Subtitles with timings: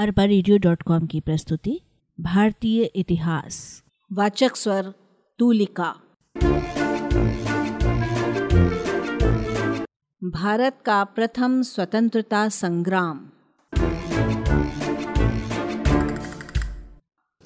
[0.00, 1.80] अरबा radio dot com की प्रस्तुति,
[2.20, 4.92] भारतीय इतिहास। वाचक स्वर,
[5.38, 5.96] तूलिका।
[10.24, 13.30] भारत का प्रथम स्वतंत्रता संग्राम।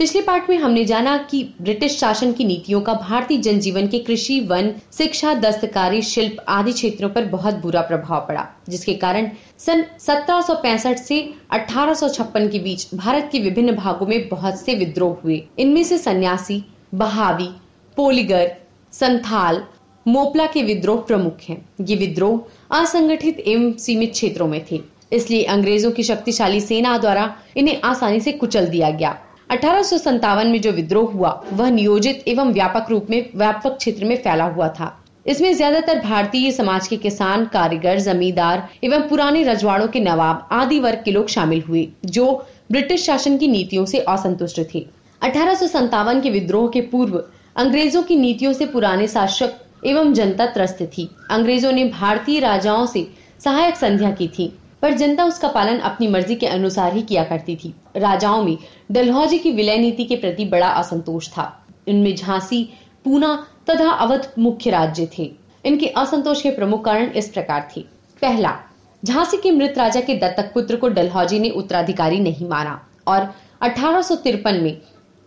[0.05, 4.39] पिछले पार्ट में हमने जाना कि ब्रिटिश शासन की नीतियों का भारतीय जनजीवन के कृषि,
[4.41, 10.99] वन, शिक्षा, दस्तकारी, शिल्प आदि क्षेत्रों पर बहुत बुरा प्रभाव पड़ा, जिसके कारण सन 1765
[10.99, 15.99] से 1856 के बीच भारत के विभिन्न भागों में बहुत से विद्रोह हुए। इनमें से
[15.99, 16.63] सन्यासी,
[16.95, 17.49] बहावी,
[17.97, 18.55] पोलिगर,
[18.93, 19.65] संथाल,
[20.07, 24.83] मोपला के विद्रोह प्रमुख हैं। ये विद्रोह असंगठित एवं सीमित क्षेत्रों में थे,
[25.13, 29.19] इसलिए अंग्रेज़ों की शक्तिशाली सेना द्वारा इन्हें आसानी से कुचल दिया गया।
[29.51, 34.45] अठारह में जो विद्रोह हुआ, वह नियोजित एवं व्यापक रूप में, व्यापक क्षेत्र में फैला
[34.45, 40.49] हुआ था। इसमें ज़्यादातर भारतीय समाज के किसान, कारीगर, जमींदार एवं पुराने रजवाड़ों के नवाब
[40.53, 44.87] आदि वर्ग के लोग शामिल हुए, जो ब्रिटिश शासन की नीतियों से असंतुष्ट थे।
[45.23, 47.23] अठारह के विद्रोह के पूर्व,
[47.57, 53.07] अंग्रेज़ों की नीतियों से पुराने शासक एवं जनता त्रस्त थी। अंग्रेज़ों ने भारतीय राजाओं से
[53.45, 54.53] सहायक संध्या की थी।
[54.85, 58.57] पर जनता उसका पालन अपनी मर्ज़ी के अनुसार ही किया करती थी। राजाओं में
[58.93, 61.47] डलहौजी की विलय नीति के प्रति बड़ा असंतोष था।
[61.89, 62.63] इनमें झांसी,
[63.05, 65.31] पूना तथा अवध मुख्य राज्य थे।
[65.65, 67.81] इनके असंतोष के प्रमुख कारण इस प्रकार थे।
[68.23, 68.57] पहला,
[69.03, 74.03] झांसी के मृत राजा के दत्तक पुत्र को डलहौजी ने उत्तराधिकारी नहीं माना और अठारह
[74.03, 74.81] सौ तिरपन में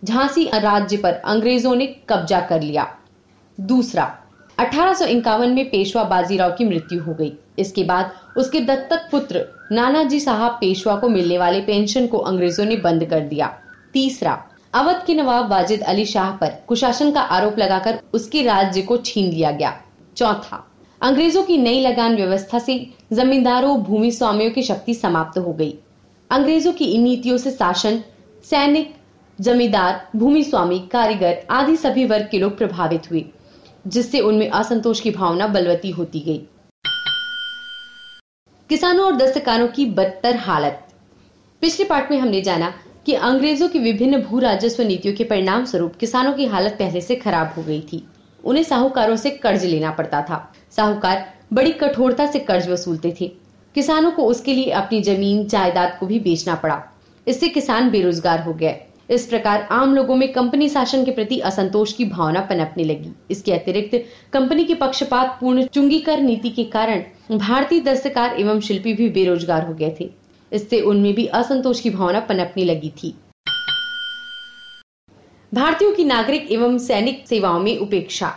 [0.04, 2.88] झांसी राज्य पर अंग्रेज़ों ने कब्जा कर लिया।
[3.60, 4.06] दूसरा
[4.60, 10.52] अठारह में पेशवा बाजीराव की मृत्यु हो गई। इसके बाद उसके दत्तक पुत्र नानाजी साहब
[10.52, 13.54] पेशवा को मिलने वाले पेंशन को अंग्रेज़ों ने बंद कर दिया।
[13.94, 18.98] तीसरा, अवध के नवाब वाजिद अली शाह पर कुशासन का आरोप लगाकर उसके राज्य को
[18.98, 19.74] छीन लिया गया।
[20.18, 20.64] चौथा,
[21.02, 22.80] अंग्रेज़ों की नई लगान व्यवस्था से
[23.14, 25.74] जमींदारों, भूमि स्वामियों की शक्ति समाप्त हो गई।
[26.32, 28.04] अंग्रेज़ों की इन नीतियों से शासन,
[28.44, 28.94] सैनिक,
[29.40, 33.26] जमींदार, भूमि स्वामी, कारीगर आदि सभी वर्ग के लोग प्रभावित हुए।
[33.88, 36.38] जिससे उनमें असंतोष की भावना बलवती होती गई।
[38.70, 40.88] किसानों और दस्तकारों की बदतर हालत।
[41.62, 42.74] पिछले पार्ट में हमने जाना
[43.06, 47.16] कि अंग्रेज़ों की विभिन्न भू राजस्व नीतियों के परिणाम स्वरूप किसानों की हालत पहले से
[47.16, 48.08] खराब हो गई थी।
[48.46, 53.28] उन्हें साहूकारों से कर्ज लेना पड़ता था। साहूकार बड़ी कठोरता से कर्ज वसूलते थे।
[53.76, 56.84] किसानों को उसके लिए अपनी ज़मीन, जायदाद को भी बेचना पड़ा।
[57.28, 61.94] इससे किसान बेरोजगार हो गए। इस प्रकार आम लोगों में कंपनी शासन के प्रति असंतोष
[61.94, 63.96] की भावना पनपने लगी। इसके अतिरिक्त
[64.34, 67.04] कंपनी की पक्षपात, पूर्ण चुंगी कर नीति के कारण
[67.38, 70.10] भारतीय दस्तकार एवं शिल्पी भी बेरोजगार हो गए थे।
[70.52, 73.14] इससे उनमें भी असंतोष की भावना पनपने लगी थी।
[75.54, 78.34] भारतीयों की नागरिक एवं सैनिक सेवाओं में उपेक्षा।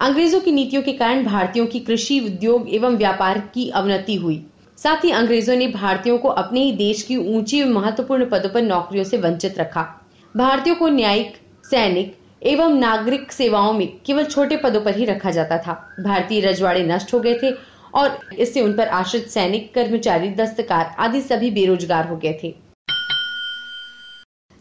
[0.00, 4.44] अंग्रेज़ों की नीतियों के कारण भारतीयों की कृषि, उद्योग एवं व्यापार की अवनति हुई।
[4.78, 9.04] साथ ही अंग्रेज़ों ने भारतीयों को अपने ही देश की ऊँची महत्वपूर्ण पदों पर नौकरियों
[9.04, 10.02] से वंचित रखा।
[10.36, 15.58] भारतीयों को न्यायिक, सैनिक एवं नागरिक सेवाओं में केवल छोटे पदों पर ही रखा जाता
[15.58, 17.52] था। भारतीय रजवाड़े नष्ट हो गए थे
[17.94, 22.54] और इससे उन पर आश्रित सैनिक, कर्मचारी, दस्तकार आदि सभी बेरोजगार हो गए थे।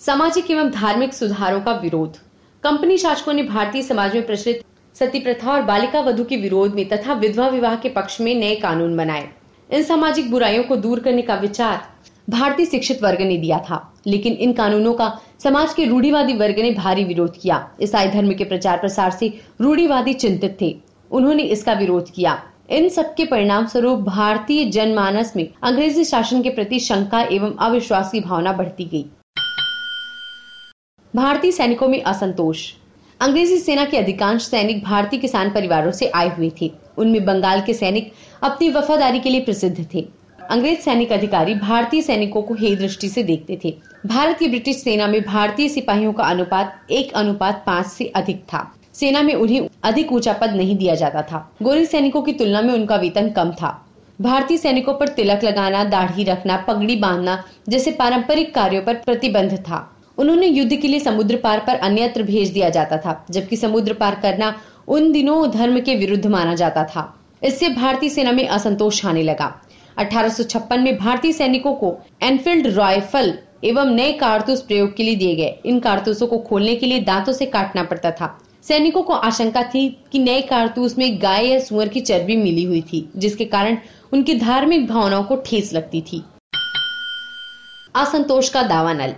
[0.02, 2.18] सामाजिक एवं धार्मिक सुधारों का विरोध।
[2.64, 4.64] कंपनी शासकों ने भारतीय समाज में प्रचलित
[4.96, 8.56] सती प्रथा और बालिका वधु के विरोध में तथा विधवा विवाह के पक्ष में नए
[8.56, 9.30] कानून बनाए।
[9.70, 11.88] इन सामाजिक बुराइयों को दूर करने का विचार
[12.30, 15.08] भारतीय शिक्षित वर्ग ने दिया था, लेकिन इन कानूनों का
[15.40, 19.28] समाज के रूढ़ीवादी वर्ग ने भारी विरोध किया। ईसाई धर्म के प्रचार प्रसार से
[19.62, 20.76] रूढ़ीवादी चिंतित थे।
[21.12, 26.50] उन्होंने इसका विरोध किया। इन सब के परिणाम स्वरूप भारतीय जनमानस में अंग्रेज़ी शासन के
[26.50, 29.06] प्रति शंका एवं अविश्वास की भावना बढ़ती गई।
[31.16, 32.72] भारतीय सैनिकों में असंतोष।
[33.20, 37.74] अंग्रेज़ी सेना के अधिकांश सैनिक भारतीय किसान परिवारों से आए हुए थे। उनमें बंगाल के
[37.74, 38.12] सैनिक
[38.44, 40.08] अपनी वफादारी के लिए प्रसिद्ध थे।
[40.52, 43.74] अंग्रेज़ सैनिक अधिकारी भारतीय सैनिकों को हे दृष्टि से देखते थे।
[44.06, 48.74] भारत की ब्रिटिश सेना में भारतीय सिपाहियों का अनुपात एक अनुपात पाँच से अधिक था।
[48.94, 52.74] सेना में उन्हें अधिक ऊँचा पद नहीं दिया जाता था। गोरी सैनिकों की तुलना में
[52.74, 53.86] उनका वेतन कम था।
[54.22, 59.92] भारतीय सैनिकों पर तिलक लगाना, दाढ़ी रखना, पगड़ी बांधना जैसे पारंपरिक कार्यों पर प्रतिबंध था।
[60.18, 64.16] उन्होंने युद्ध के लिए समुद्र पार पर अन्यत्र भेज दिया जाता था, जबकि समुद्र पार
[64.16, 64.56] करना
[64.88, 69.54] उन दिनों धर्म के विरुद्ध माना जाता था। इससे भारतीय सेना में असंतोष आने लगा।
[69.98, 73.34] 1856 में भारतीय सैनिकों को एनफील्ड राइफल
[73.64, 77.34] एवं नए कारतूस प्रयोग के लिए दिए गए। इन कारतूसों को खोलने के लिए दांतों
[77.34, 81.88] से काटना पड़ता था। सैनिकों को आशंका थी कि नए कारतूस में गाय या सुअर
[81.88, 83.78] की चर्बी मिली हुई थी, जिसके कारण
[84.14, 86.24] उनकी धार्मिक भावनाओं को ठेस लगती थी।
[87.96, 89.14] असंतोष का दावा नल।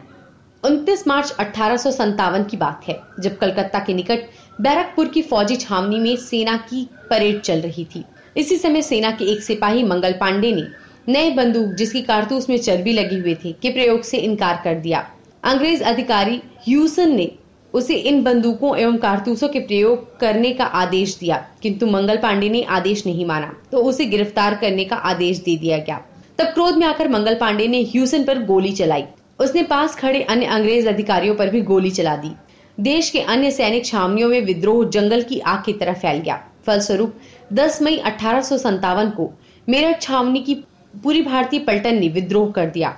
[0.64, 4.30] 29 मार्च अठारह की बात है, जब कलकत्ता के निकट
[4.62, 8.04] बैरकपुर की फौजी छावनी में सेना की परेड चल रही थी।
[8.38, 10.64] इसी समय सेना के एक सिपाही मंगल पांडे ने
[11.08, 15.00] नए बंदूक, जिसकी कारतूस में चर्बी लगी हुई थी, के प्रयोग से इनकार कर दिया।
[15.44, 17.32] अंग्रेज़ अधिकारी ह्यूसन ने
[17.74, 22.62] उसे इन बंदूकों एवं कारतूसों के प्रयोग करने का आदेश दिया, किंतु मंगल पांडे ने
[22.72, 26.02] आदेश नहीं माना तो उसे गिरफ़्तार करने का आदेश दे दिया गया।
[26.40, 29.04] तब क्रोध में आकर मंगल पांडे ने ह्यूसन पर गोली चलाई।
[29.40, 32.32] उसने पास खड़े अन्य अंग्रेज़ अधिकारियों पर भी गोली चला दी।
[32.78, 37.14] देश के अन्य सैनिक छावनियों में विद्रोह जंगल की आग की तरह फैल गया। फलस्वरूप
[37.52, 39.30] 10 मई अठारह सौ सत्तावन को
[39.68, 40.56] मेरठ छावनी की
[40.94, 42.96] पूरी भारतीय पलटन ने विद्रोह कर दिया।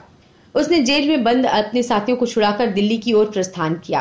[0.55, 3.99] उसने जेल में बंद अपने साथियों को छुड़ाकर दिल्ली की ओर प्रस्थान किया।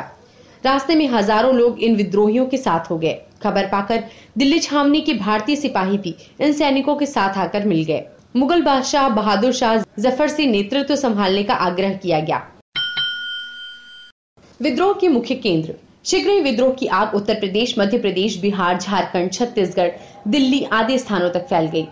[0.65, 4.05] रास्ते में हज़ारों लोग इन विद्रोहियों के साथ हो गए। खबर पाकर
[4.39, 8.05] दिल्ली छावनी के भारतीय सिपाही भी इन सैनिकों के साथ आकर मिल गए।
[8.37, 12.43] मुगल बादशाह बहादुर शाह ज़फ़र से नेतृत्व संभालने का आग्रह किया गया।
[14.61, 15.75] विद्रोह के मुख्य केंद्र
[16.05, 19.91] शीघ्र ही विद्रोह की आग उत्तर प्रदेश, मध्य प्रदेश, बिहार, झारखंड, छत्तीसगढ़,
[20.29, 21.87] दिल्ली आदि स्थानों तक फैल गई।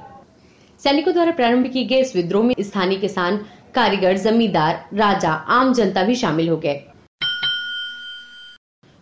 [0.83, 3.37] सैनिकों द्वारा प्रारंभ किए गए इस विद्रोह में स्थानीय किसान,
[3.75, 6.81] कारीगर, जमींदार, राजा, आम जनता भी शामिल हो गए।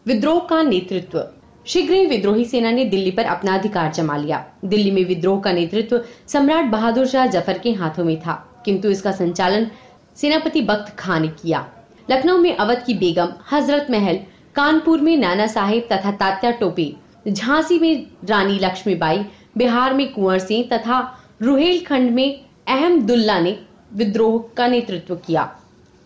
[0.07, 1.25] विद्रोह का नेतृत्व।
[1.67, 5.53] शीघ्र ही विद्रोही सेना ने दिल्ली पर अपना अधिकार जमा लिया। दिल्ली में विद्रोह का
[5.53, 8.33] नेतृत्व सम्राट बहादुर शाह ज़फ़र के हाथों में था,
[8.65, 9.71] किंतु इसका संचालन
[10.17, 11.67] सेनापति बख्त खान ने किया।
[12.09, 14.19] लखनऊ में अवध की बेगम हज़रत महल
[14.57, 16.93] कानपुर में नाना साहेब तथा तात्या टोपे,
[17.29, 19.25] झांसी में रानी लक्ष्मीबाई,
[19.59, 20.99] बिहार में कुंवर सिंह तथा
[21.43, 23.57] रुहेलखंड में अहमदुल्ला ने
[23.93, 25.49] विद्रोह का नेतृत्व किया।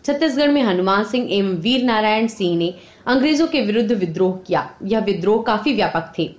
[0.05, 2.73] छत्तीसगढ़ में हनुमान सिंह एवं वीर नारायण सिंह ने
[3.07, 6.29] अंग्रेज़ों के विरुद्ध विद्रोह किया। यह विद्रोह काफ़ी व्यापक थे।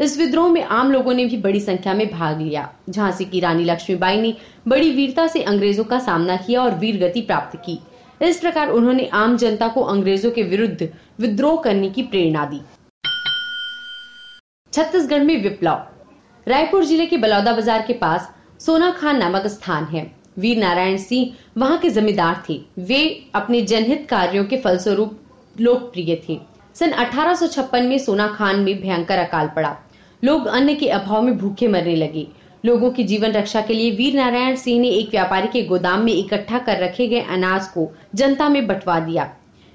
[0.00, 3.64] इस विद्रोह में आम लोगों ने भी बड़ी संख्या में भाग लिया। झांसी की रानी
[3.64, 4.34] लक्ष्मीबाई ने
[4.68, 7.78] बड़ी वीरता से अंग्रेज़ों का सामना किया और वीर गति प्राप्त की।
[8.20, 10.88] इस प्रकार उन्होंने आम जनता को अंग्रेज़ों के विरुद्ध
[11.20, 12.60] विद्रोह करने की प्रेरणा दी।
[14.72, 15.86] छत्तीसगढ़ में विप्लव।
[16.46, 18.30] रायपुर ज़िले के बलौदा बाज़ार के पास
[18.60, 23.00] सोना खान नामक स्थान है। वीर नारायण सिंह वहाँ के जमींदार थे। वे
[23.34, 25.18] अपने जनहित कार्यों के फलस्वरूप
[25.56, 26.38] लोकप्रिय थे।
[26.76, 29.76] सन 1856 में सोना खान में भयंकर अकाल पड़ा।
[30.22, 32.26] लोग अन्न के अभाव में भूखे मरने लगे।
[32.66, 36.12] लोगों की जीवन रक्षा के लिए वीर नारायण सिंह ने एक व्यापारी के गोदाम में
[36.12, 39.30] इकट्ठा कर रखे गए अनाज को जनता में बंटवा दिया।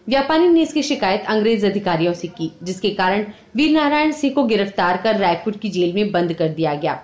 [0.08, 4.98] व्यापारी ने इसकी शिकायत अंग्रेज़ अधिकारियों से की, जिसके कारण वीर नारायण सिंह को गिरफ़्तार
[4.98, 7.00] कर रायपुर की जेल में बंद कर दिया गया।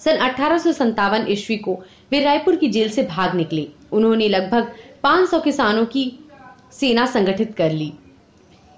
[0.00, 1.78] सन अठारह ईस्वी को
[2.12, 4.72] वे रायपुर की जेल से भाग निकले। उन्होंने लगभग
[5.02, 6.06] 500 किसानों की
[6.72, 7.92] सेना संगठित कर ली।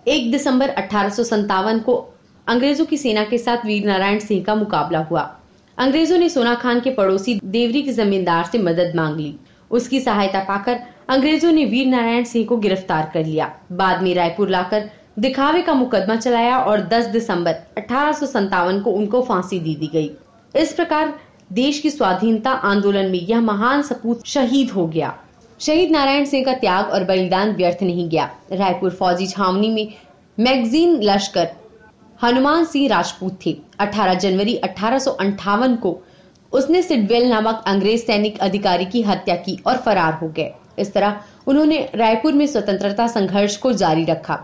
[0.06, 2.00] एक दिसंबर अठारह को
[2.46, 5.30] अंग्रेज़ों की सेना के साथ वीर नारायण सिंह का मुकाबला हुआ।
[5.78, 9.34] अंग्रेज़ों ने सोना खान के पड़ोसी देवरी के जमींदार से मदद मांग ली।
[9.70, 14.48] उसकी सहायता पाकर अंग्रेज़ों ने वीर नारायण सिंह को गिरफ़्तार कर लिया। बाद में रायपुर
[14.48, 14.88] लाकर
[15.18, 19.86] दिखावे का मुकदमा चलाया और 10 दिसंबर अठारह सौ सत्तावन को उनको फांसी दी दी
[19.86, 20.10] गई।
[20.54, 21.14] इस प्रकार
[21.52, 25.14] देश की स्वाधीनता आंदोलन में यह महान सपूत शहीद हो गया।
[25.60, 29.92] शहीद नारायण सिंह का त्याग और बलिदान व्यर्थ नहीं गया। रायपुर फौजी छावनी में
[30.38, 31.50] मैगजीन लश्कर
[32.22, 35.96] हनुमान सिंह राजपूत थे। 18 जनवरी अठारह को
[36.52, 41.20] उसने सिडवेल नामक अंग्रेज़ सैनिक अधिकारी की हत्या की और फरार हो गए। इस तरह
[41.46, 44.38] उन्होंने रायपुर में स्वतंत्रता संघर्ष को जारी रखा।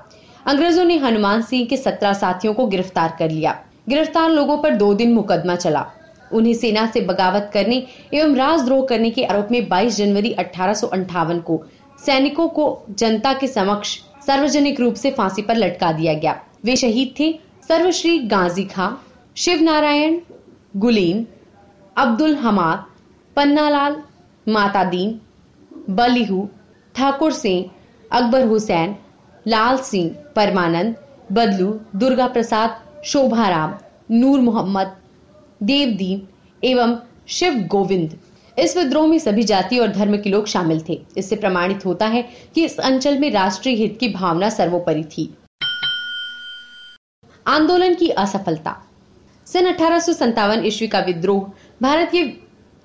[0.47, 3.57] अंग्रेज़ों ने हनुमान सिंह के सत्रह साथियों को गिरफ़्तार कर लिया।
[3.89, 5.87] गिरफ़्तार लोगों पर दो दिन मुकदमा चला।
[6.33, 7.83] उन्हें सेना से बगावत करने
[8.15, 11.63] एवं राजद्रोह करने के आरोप में 22 जनवरी अठारह को
[11.99, 17.15] सैनिकों को जनता के समक्ष सार्वजनिक रूप से फांसी पर लटका दिया गया। वे शहीद
[17.21, 17.39] थे
[17.69, 18.89] सर्वश्री गाजी खां
[19.37, 20.19] शिव नारायण
[20.77, 21.27] गुलीन
[21.97, 22.85] अब्दुल हमाद,
[23.37, 23.97] पन्नालाल,
[24.47, 25.11] माता दीन
[25.91, 26.49] बलिहू
[26.95, 27.71] ठाकुर सिंह
[28.11, 28.97] अकबर हुसैन,
[29.47, 30.95] लाल सिंह, परमानंद,
[31.33, 33.75] बदलू, दुर्गा प्रसाद शोभाराम
[34.11, 34.97] नूर मोहम्मद,
[35.63, 36.27] देवदीन
[36.63, 36.97] एवं
[37.29, 38.19] शिव गोविंद।
[38.59, 42.23] इस विद्रोह में सभी जाति और धर्म के लोग शामिल थे। इससे प्रमाणित होता है
[42.55, 45.35] कि इस अंचल में राष्ट्रीय हित की भावना सर्वोपरि थी।
[47.49, 48.77] आंदोलन की असफलता।
[49.47, 51.53] सन अठारह ईस्वी का विद्रोह
[51.83, 52.23] भारत के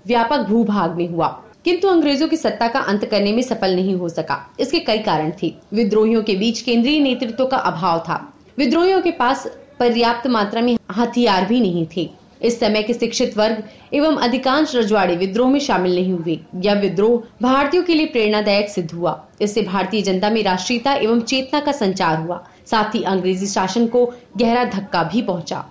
[0.07, 1.27] व्यापक भूभाग में हुआ।
[1.65, 5.31] किंतु अंग्रेज़ों की सत्ता का अंत करने में सफल नहीं हो सका। इसके कई कारण
[5.43, 9.47] थे। विद्रोहियों के बीच केंद्रीय नेतृत्व का अभाव था। विद्रोहियों के पास
[9.79, 12.09] पर्याप्त मात्रा में हथियार भी नहीं थे।
[12.43, 17.23] इस समय के शिक्षित वर्ग एवं अधिकांश रजवाड़े विद्रोह में शामिल नहीं हुए। यह विद्रोह
[17.41, 22.17] भारतीयों के लिए प्रेरणादायक सिद्ध हुआ। इससे भारतीय जनता में राष्ट्रीयता एवं चेतना का संचार
[22.17, 24.05] हुआ। साथ ही अंग्रेज़ी शासन को
[24.37, 25.65] गहरा धक्का भी पहुँचा।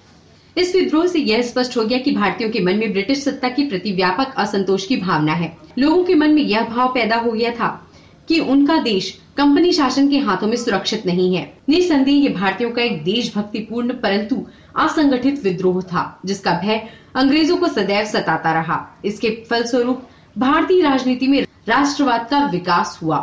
[0.59, 3.69] इस विद्रोह से यह स्पष्ट हो गया कि भारतीयों के मन में ब्रिटिश सत्ता के
[3.69, 7.51] प्रति व्यापक असंतोष की भावना है। लोगों के मन में यह भाव पैदा हो गया
[7.51, 7.89] था
[8.29, 12.83] कि उनका देश कंपनी शासन के हाथों में सुरक्षित नहीं है। निसंदेह ये भारतीयों का
[12.83, 14.47] एक देशभक्तिपूर्ण, परंतु
[14.79, 21.41] असंगठित विद्रोह था, जिसका भय अंग्रेज़ों को सदैव सताता रहा। इसके फलस्वरूप भारतीय राजनीति में
[21.69, 23.17] राष्ट्रवाद का विकास हुआ।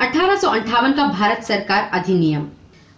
[0.00, 2.46] अठारह का भारत सरकार अधिनियम।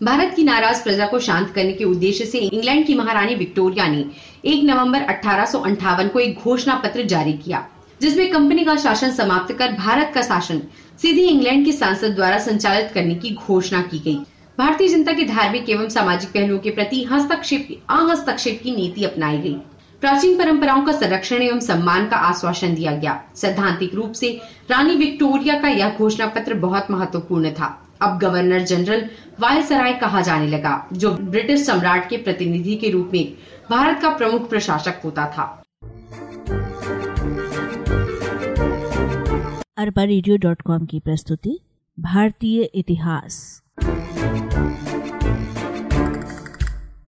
[0.00, 4.04] भारत की नाराज़ प्रजा को शांत करने के उद्देश्य से इंग्लैंड की महारानी विक्टोरिया ने
[4.44, 7.66] 1 नवंबर अठारह को एक घोषणा पत्र जारी किया।
[8.00, 10.62] जिसमें कंपनी का शासन समाप्त कर भारत का शासन
[11.02, 14.18] सीधे इंग्लैंड के सांसद द्वारा संचालित करने की घोषणा की गई।
[14.58, 19.54] भारतीय जनता के धार्मिक एवं सामाजिक पहलुओं के प्रति हस्तक्षेप अहस्तक्षेप की नीति अपनाई गई।
[20.00, 25.60] प्राचीन परंपराओं का संरक्षण एवं सम्मान का आश्वासन दिया गया। सैद्धांतिक रूप से रानी विक्टोरिया
[25.60, 27.66] का यह घोषणा पत्र बहुत महत्वपूर्ण था।
[28.02, 29.08] अब गवर्नर जनरल
[29.40, 33.32] वायसराय कहा जाने लगा, जो ब्रिटिश सम्राट के प्रतिनिधि के रूप में
[33.70, 35.62] भारत का प्रमुख प्रशासक होता था।
[39.78, 41.58] अरबा रेडियो डॉट कॉम की प्रस्तुति
[41.98, 43.62] भारतीय इतिहास।